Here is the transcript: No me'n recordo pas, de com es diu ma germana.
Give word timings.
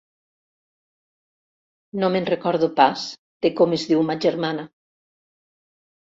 No 2.03 2.07
me'n 2.15 2.25
recordo 2.33 2.69
pas, 2.79 3.03
de 3.47 3.51
com 3.59 3.75
es 3.77 3.83
diu 3.91 4.01
ma 4.07 4.15
germana. 4.25 4.65